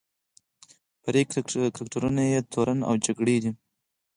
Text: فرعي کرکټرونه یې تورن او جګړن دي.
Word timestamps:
فرعي 1.03 1.23
کرکټرونه 1.75 2.21
یې 2.31 2.39
تورن 2.51 2.79
او 2.89 2.93
جګړن 3.05 3.37
دي. 3.43 3.51